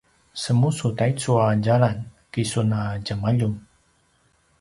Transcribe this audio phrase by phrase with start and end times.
[0.43, 1.97] semusu taicu a djalan
[2.31, 3.53] kisun a djemaljun